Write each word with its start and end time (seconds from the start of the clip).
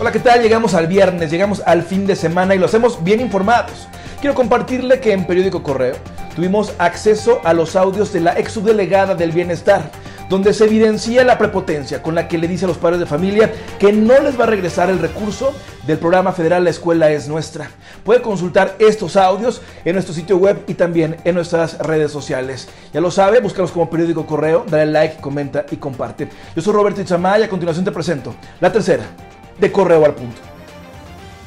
Hola, 0.00 0.12
¿qué 0.12 0.20
tal? 0.20 0.40
Llegamos 0.40 0.74
al 0.74 0.86
viernes, 0.86 1.28
llegamos 1.28 1.60
al 1.66 1.82
fin 1.82 2.06
de 2.06 2.14
semana 2.14 2.54
y 2.54 2.58
lo 2.58 2.66
hacemos 2.66 3.02
bien 3.02 3.20
informados. 3.20 3.88
Quiero 4.20 4.32
compartirle 4.32 5.00
que 5.00 5.12
en 5.12 5.26
Periódico 5.26 5.64
Correo 5.64 5.96
tuvimos 6.36 6.72
acceso 6.78 7.40
a 7.42 7.52
los 7.52 7.74
audios 7.74 8.12
de 8.12 8.20
la 8.20 8.38
ex 8.38 8.52
subdelegada 8.52 9.16
del 9.16 9.32
bienestar, 9.32 9.90
donde 10.28 10.54
se 10.54 10.66
evidencia 10.66 11.24
la 11.24 11.36
prepotencia 11.36 12.00
con 12.00 12.14
la 12.14 12.28
que 12.28 12.38
le 12.38 12.46
dice 12.46 12.64
a 12.64 12.68
los 12.68 12.78
padres 12.78 13.00
de 13.00 13.06
familia 13.06 13.52
que 13.80 13.92
no 13.92 14.20
les 14.20 14.38
va 14.38 14.44
a 14.44 14.46
regresar 14.46 14.88
el 14.88 15.00
recurso 15.00 15.52
del 15.84 15.98
programa 15.98 16.30
federal 16.30 16.62
La 16.62 16.70
Escuela 16.70 17.10
es 17.10 17.26
Nuestra. 17.26 17.68
Puede 18.04 18.22
consultar 18.22 18.76
estos 18.78 19.16
audios 19.16 19.62
en 19.84 19.94
nuestro 19.94 20.14
sitio 20.14 20.36
web 20.36 20.62
y 20.68 20.74
también 20.74 21.16
en 21.24 21.34
nuestras 21.34 21.76
redes 21.78 22.12
sociales. 22.12 22.68
Ya 22.94 23.00
lo 23.00 23.10
sabe, 23.10 23.40
búscanos 23.40 23.72
como 23.72 23.90
Periódico 23.90 24.26
Correo, 24.26 24.64
dale 24.70 24.92
like, 24.92 25.16
comenta 25.16 25.66
y 25.72 25.76
comparte. 25.76 26.28
Yo 26.54 26.62
soy 26.62 26.72
Roberto 26.72 27.00
Itzamay 27.00 27.40
y 27.40 27.44
a 27.44 27.48
continuación 27.48 27.84
te 27.84 27.90
presento 27.90 28.32
la 28.60 28.70
tercera 28.70 29.04
de 29.58 29.72
correo 29.72 30.04
al 30.04 30.14
punto. 30.14 30.40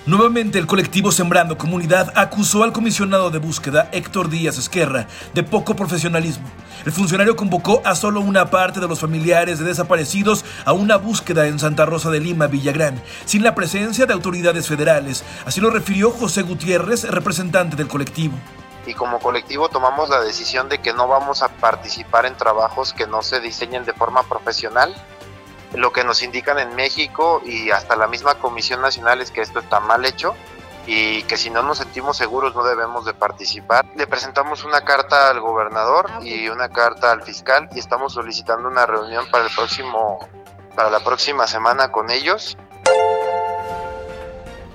Nuevamente 0.07 0.57
el 0.57 0.65
colectivo 0.65 1.11
Sembrando 1.11 1.59
Comunidad 1.59 2.11
acusó 2.15 2.63
al 2.63 2.73
comisionado 2.73 3.29
de 3.29 3.37
búsqueda 3.37 3.87
Héctor 3.91 4.29
Díaz 4.29 4.57
Esquerra 4.57 5.05
de 5.35 5.43
poco 5.43 5.75
profesionalismo. 5.75 6.49
El 6.85 6.91
funcionario 6.91 7.35
convocó 7.35 7.83
a 7.85 7.93
solo 7.93 8.19
una 8.19 8.49
parte 8.49 8.79
de 8.79 8.87
los 8.87 8.99
familiares 8.99 9.59
de 9.59 9.65
desaparecidos 9.65 10.43
a 10.65 10.73
una 10.73 10.97
búsqueda 10.97 11.45
en 11.45 11.59
Santa 11.59 11.85
Rosa 11.85 12.09
de 12.09 12.19
Lima, 12.19 12.47
Villagrán, 12.47 12.99
sin 13.25 13.43
la 13.43 13.53
presencia 13.53 14.07
de 14.07 14.13
autoridades 14.13 14.67
federales. 14.67 15.23
Así 15.45 15.61
lo 15.61 15.69
refirió 15.69 16.09
José 16.09 16.41
Gutiérrez, 16.41 17.03
representante 17.03 17.75
del 17.75 17.87
colectivo 17.87 18.33
y 18.87 18.95
como 18.95 19.19
colectivo 19.19 19.69
tomamos 19.69 20.09
la 20.09 20.21
decisión 20.21 20.67
de 20.67 20.79
que 20.79 20.91
no 20.91 21.07
vamos 21.07 21.43
a 21.43 21.49
participar 21.49 22.25
en 22.25 22.35
trabajos 22.35 22.93
que 22.93 23.05
no 23.05 23.21
se 23.21 23.39
diseñen 23.39 23.85
de 23.85 23.93
forma 23.93 24.23
profesional 24.23 24.95
lo 25.73 25.91
que 25.91 26.03
nos 26.03 26.21
indican 26.23 26.59
en 26.59 26.75
México 26.75 27.41
y 27.45 27.71
hasta 27.71 27.95
la 27.95 28.07
misma 28.07 28.35
Comisión 28.35 28.81
Nacional 28.81 29.21
es 29.21 29.31
que 29.31 29.41
esto 29.41 29.59
está 29.59 29.79
mal 29.79 30.05
hecho 30.05 30.35
y 30.85 31.23
que 31.23 31.37
si 31.37 31.49
no 31.49 31.61
nos 31.61 31.77
sentimos 31.77 32.17
seguros 32.17 32.55
no 32.55 32.63
debemos 32.63 33.05
de 33.05 33.13
participar. 33.13 33.85
Le 33.95 34.07
presentamos 34.07 34.63
una 34.63 34.81
carta 34.81 35.29
al 35.29 35.39
gobernador 35.39 36.07
ah, 36.09 36.19
y 36.21 36.49
una 36.49 36.69
carta 36.69 37.11
al 37.11 37.21
fiscal 37.21 37.69
y 37.73 37.79
estamos 37.79 38.13
solicitando 38.13 38.67
una 38.67 38.85
reunión 38.85 39.25
para 39.31 39.45
el 39.45 39.55
próximo 39.55 40.19
para 40.75 40.89
la 40.89 41.01
próxima 41.01 41.47
semana 41.47 41.91
con 41.91 42.09
ellos 42.09 42.57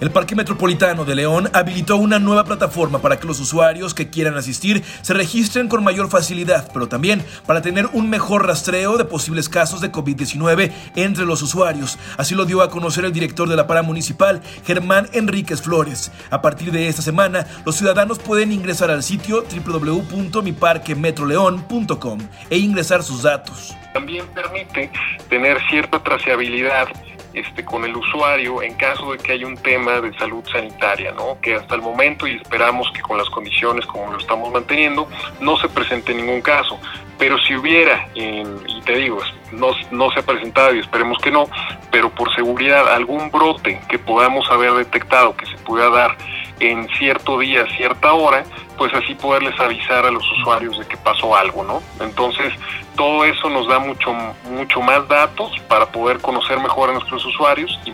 el 0.01 0.11
Parque 0.11 0.35
Metropolitano 0.35 1.05
de 1.05 1.15
León 1.15 1.49
habilitó 1.53 1.97
una 1.97 2.19
nueva 2.19 2.45
plataforma 2.45 3.01
para 3.01 3.19
que 3.19 3.27
los 3.27 3.41
usuarios 3.41 3.95
que 3.95 4.11
quieran 4.11 4.37
asistir 4.37 4.85
se 5.03 5.15
registren 5.15 5.69
con 5.69 5.83
mayor 5.83 6.11
facilidad, 6.11 6.71
pero 6.73 6.87
también 6.89 7.25
para 7.47 7.63
tener 7.63 7.87
un 7.93 8.11
mejor 8.11 8.47
rastreo 8.47 8.99
de 8.99 9.05
posibles 9.05 9.49
casos 9.49 9.81
de 9.81 9.91
COVID-19 9.91 10.71
entre 10.97 11.25
los 11.25 11.43
usuarios. 11.43 11.99
Así 12.17 12.35
lo 12.35 12.45
dio 12.45 12.63
a 12.63 12.71
conocer 12.71 13.05
el 13.05 13.13
director 13.13 13.49
de 13.49 13.57
la 13.57 13.67
para 13.67 13.83
municipal, 13.83 14.41
Germán 14.65 15.09
Enríquez 15.13 15.61
Flores. 15.63 16.13
A 16.31 16.41
partir 16.43 16.73
de 16.73 16.89
esta 16.89 17.03
semana, 17.03 17.47
los 17.65 17.77
ciudadanos 17.77 18.19
pueden 18.19 18.51
ingresar 18.53 18.91
al 18.91 19.03
sitio 19.03 19.45
www.miparquemetroleón.com 19.45 22.19
e 22.51 22.59
ingresar 22.59 23.03
sus 23.03 23.23
datos. 23.23 23.75
También 23.95 24.27
permite 24.35 24.91
tener 25.29 25.59
cierta 25.71 26.03
traceabilidad 26.03 26.89
este, 27.37 27.65
con 27.65 27.85
el 27.85 27.95
usuario 27.95 28.63
en 28.63 28.75
caso 28.75 29.13
de 29.13 29.19
que 29.19 29.33
haya 29.33 29.47
un 29.47 29.59
tema 29.59 30.01
de 30.01 30.13
salud 30.19 30.43
sanitaria, 30.51 31.13
¿no? 31.13 31.39
que 31.43 31.55
hasta 31.55 31.75
el 31.75 31.83
momento, 31.83 32.27
y 32.27 32.37
esperamos 32.37 32.91
que 32.93 33.03
con 33.03 33.19
las 33.19 33.29
condiciones 33.29 33.85
como 33.85 34.11
lo 34.11 34.19
estamos 34.19 34.51
manteniendo, 34.51 35.07
no 35.41 35.59
se 35.59 35.69
presente 35.69 36.15
ningún 36.15 36.41
caso. 36.41 36.81
Pero 37.19 37.39
si 37.39 37.55
hubiera, 37.55 38.09
y 38.15 38.81
te 38.85 38.97
digo, 38.97 39.19
no, 39.53 39.69
no 39.91 40.11
se 40.11 40.21
ha 40.21 40.23
presentado 40.23 40.75
y 40.75 40.81
esperemos 40.81 41.19
que 41.19 41.31
no, 41.31 41.49
pero 41.91 42.11
por 42.11 42.35
seguridad 42.35 42.93
algún 42.93 43.31
brote 43.31 43.81
que 43.89 43.99
podamos 43.99 44.51
haber 44.51 44.73
detectado 44.73 45.37
que 45.37 45.47
se 45.47 45.57
pueda 45.59 45.91
dar 45.91 46.17
en 46.61 46.89
cierto 46.99 47.39
día, 47.39 47.67
cierta 47.77 48.13
hora, 48.13 48.45
pues 48.79 48.93
así 48.95 49.15
poderles 49.15 49.59
avisar 49.61 50.07
a 50.07 50.11
los 50.11 50.25
usuarios 50.33 50.79
de 50.79 50.87
que 50.87 50.97
pasó 50.97 51.37
algo, 51.37 51.65
¿no? 51.65 51.83
Entonces, 52.01 52.53
todo 52.97 53.25
eso 53.25 53.49
nos 53.51 53.69
da 53.69 53.79
mucho, 53.79 54.13
mucho 54.51 54.81
más 54.81 55.07
datos 55.09 55.53
para 55.69 55.87
poder 55.87 56.19
conocer 56.21 56.59
mejor 56.59 56.91
a 56.91 56.93
nuestros 56.95 57.25
usuarios. 57.25 57.79
Y 57.85 57.93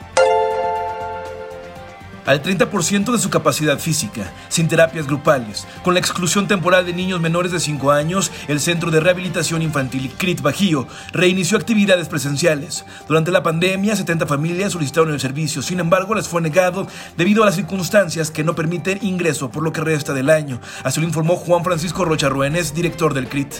al 2.26 2.42
30% 2.42 3.12
de 3.12 3.18
su 3.18 3.30
capacidad 3.30 3.78
física, 3.78 4.32
sin 4.48 4.68
terapias 4.68 5.06
grupales. 5.06 5.66
Con 5.82 5.94
la 5.94 6.00
exclusión 6.00 6.48
temporal 6.48 6.86
de 6.86 6.92
niños 6.92 7.20
menores 7.20 7.52
de 7.52 7.60
5 7.60 7.90
años, 7.90 8.30
el 8.48 8.60
Centro 8.60 8.90
de 8.90 9.00
Rehabilitación 9.00 9.62
Infantil 9.62 10.12
CRIT 10.16 10.40
Bajío 10.40 10.86
reinició 11.12 11.56
actividades 11.56 12.08
presenciales. 12.08 12.84
Durante 13.08 13.30
la 13.30 13.42
pandemia, 13.42 13.96
70 13.96 14.26
familias 14.26 14.72
solicitaron 14.72 15.12
el 15.12 15.20
servicio, 15.20 15.62
sin 15.62 15.80
embargo, 15.80 16.14
les 16.14 16.28
fue 16.28 16.40
negado 16.40 16.86
debido 17.16 17.42
a 17.42 17.46
las 17.46 17.56
circunstancias 17.56 18.30
que 18.30 18.44
no 18.44 18.54
permiten 18.54 18.98
ingreso 19.02 19.50
por 19.50 19.62
lo 19.62 19.72
que 19.72 19.80
resta 19.80 20.14
del 20.14 20.30
año. 20.30 20.60
Así 20.84 21.00
lo 21.00 21.06
informó 21.06 21.36
Juan 21.36 21.64
Francisco 21.64 22.04
Rocha 22.04 22.28
Ruénes, 22.28 22.74
director 22.74 23.14
del 23.14 23.28
CRIT. 23.28 23.54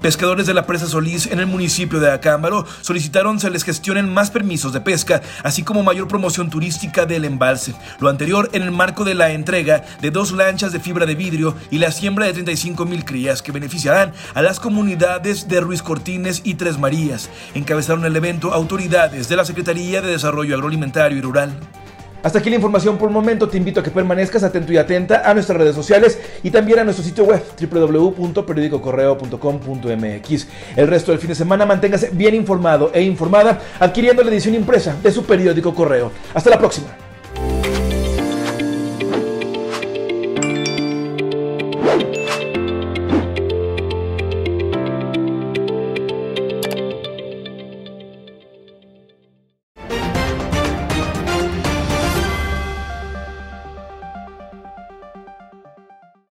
Pescadores 0.00 0.46
de 0.46 0.54
la 0.54 0.64
presa 0.64 0.86
Solís 0.86 1.26
en 1.26 1.40
el 1.40 1.46
municipio 1.46 2.00
de 2.00 2.10
Acámbaro 2.10 2.64
solicitaron 2.80 3.38
se 3.38 3.50
les 3.50 3.64
gestionen 3.64 4.08
más 4.08 4.30
permisos 4.30 4.72
de 4.72 4.80
pesca, 4.80 5.20
así 5.42 5.62
como 5.62 5.82
mayor 5.82 6.08
promoción 6.08 6.48
turística 6.48 7.04
del 7.04 7.26
embalse. 7.26 7.74
Lo 7.98 8.08
anterior 8.08 8.48
en 8.54 8.62
el 8.62 8.70
marco 8.70 9.04
de 9.04 9.14
la 9.14 9.32
entrega 9.32 9.84
de 10.00 10.10
dos 10.10 10.32
lanchas 10.32 10.72
de 10.72 10.80
fibra 10.80 11.04
de 11.04 11.14
vidrio 11.14 11.54
y 11.70 11.78
la 11.78 11.92
siembra 11.92 12.24
de 12.24 12.32
35 12.32 12.86
mil 12.86 13.04
crías 13.04 13.42
que 13.42 13.52
beneficiarán 13.52 14.14
a 14.32 14.40
las 14.40 14.58
comunidades 14.58 15.48
de 15.48 15.60
Ruiz 15.60 15.82
Cortines 15.82 16.40
y 16.44 16.54
Tres 16.54 16.78
Marías. 16.78 17.28
Encabezaron 17.54 18.06
el 18.06 18.16
evento 18.16 18.54
autoridades 18.54 19.28
de 19.28 19.36
la 19.36 19.44
Secretaría 19.44 20.00
de 20.00 20.08
Desarrollo 20.08 20.54
Agroalimentario 20.54 21.18
y 21.18 21.20
Rural. 21.20 21.52
Hasta 22.22 22.38
aquí 22.38 22.50
la 22.50 22.56
información 22.56 22.98
por 22.98 23.08
el 23.08 23.14
momento. 23.14 23.48
Te 23.48 23.56
invito 23.56 23.80
a 23.80 23.82
que 23.82 23.90
permanezcas 23.90 24.42
atento 24.42 24.70
y 24.72 24.76
atenta 24.76 25.22
a 25.28 25.34
nuestras 25.34 25.58
redes 25.58 25.74
sociales 25.74 26.18
y 26.42 26.50
también 26.50 26.80
a 26.80 26.84
nuestro 26.84 27.04
sitio 27.04 27.24
web 27.24 27.42
www.periodicocorreo.com.mx. 27.60 30.46
El 30.76 30.88
resto 30.88 31.12
del 31.12 31.20
fin 31.20 31.28
de 31.28 31.34
semana 31.34 31.66
manténgase 31.66 32.10
bien 32.12 32.34
informado 32.34 32.90
e 32.92 33.02
informada 33.02 33.60
adquiriendo 33.78 34.22
la 34.22 34.30
edición 34.30 34.54
impresa 34.54 34.96
de 35.02 35.12
su 35.12 35.24
periódico 35.24 35.74
Correo. 35.74 36.12
Hasta 36.34 36.50
la 36.50 36.58
próxima. 36.58 37.09